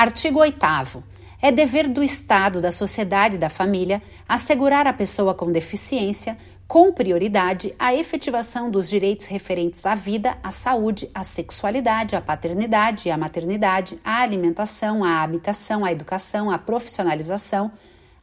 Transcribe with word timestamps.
Artigo 0.00 0.38
8. 0.38 1.04
É 1.42 1.52
dever 1.52 1.86
do 1.86 2.02
Estado, 2.02 2.58
da 2.58 2.72
sociedade 2.72 3.34
e 3.34 3.38
da 3.38 3.50
família 3.50 4.00
assegurar 4.26 4.86
à 4.86 4.94
pessoa 4.94 5.34
com 5.34 5.52
deficiência 5.52 6.38
com 6.66 6.90
prioridade 6.90 7.74
a 7.78 7.94
efetivação 7.94 8.70
dos 8.70 8.88
direitos 8.88 9.26
referentes 9.26 9.84
à 9.84 9.94
vida, 9.94 10.38
à 10.42 10.50
saúde, 10.50 11.10
à 11.14 11.22
sexualidade, 11.22 12.16
à 12.16 12.20
paternidade 12.22 13.08
e 13.08 13.10
à 13.10 13.18
maternidade, 13.18 14.00
à 14.02 14.22
alimentação, 14.22 15.04
à 15.04 15.20
habitação, 15.22 15.84
à 15.84 15.92
educação, 15.92 16.50
à 16.50 16.56
profissionalização, 16.56 17.70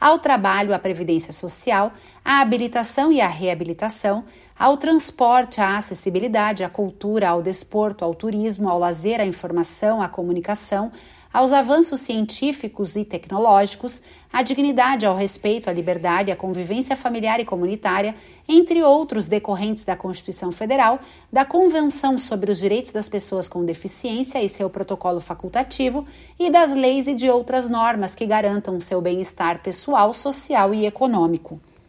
ao 0.00 0.20
trabalho, 0.20 0.72
à 0.72 0.78
previdência 0.78 1.32
social, 1.32 1.92
à 2.24 2.40
habilitação 2.40 3.10
e 3.10 3.20
à 3.20 3.26
reabilitação, 3.26 4.24
ao 4.56 4.76
transporte, 4.76 5.60
à 5.60 5.76
acessibilidade, 5.76 6.62
à 6.62 6.68
cultura, 6.68 7.30
ao 7.30 7.42
desporto, 7.42 8.04
ao 8.04 8.14
turismo, 8.14 8.68
ao 8.68 8.78
lazer, 8.78 9.20
à 9.20 9.26
informação, 9.26 10.00
à 10.00 10.08
comunicação, 10.08 10.92
aos 11.34 11.52
avanços 11.52 12.00
científicos 12.00 12.94
e 12.94 13.04
tecnológicos, 13.04 14.00
à 14.32 14.40
dignidade, 14.40 15.04
ao 15.04 15.16
respeito, 15.16 15.68
à 15.68 15.72
liberdade, 15.72 16.30
à 16.30 16.36
convivência 16.36 16.94
familiar 16.94 17.40
e 17.40 17.44
comunitária, 17.44 18.14
entre 18.48 18.84
outros 18.84 19.26
decorrentes 19.26 19.84
da 19.84 19.96
Constituição 19.96 20.52
Federal, 20.52 21.00
da 21.32 21.44
Convenção 21.44 22.16
sobre 22.18 22.52
os 22.52 22.60
Direitos 22.60 22.92
das 22.92 23.08
Pessoas 23.08 23.48
com 23.48 23.64
Deficiência 23.64 24.40
e 24.40 24.48
seu 24.48 24.70
protocolo 24.70 25.18
facultativo 25.18 26.06
e 26.38 26.50
das 26.50 26.72
leis 26.72 27.08
e 27.08 27.14
de 27.14 27.28
outras 27.28 27.68
normas 27.68 28.14
que 28.14 28.26
garantam 28.26 28.78
seu 28.78 29.00
bem-estar 29.00 29.60
pessoal, 29.60 30.14
social 30.14 30.72
e 30.72 30.86
econômico. 30.86 31.60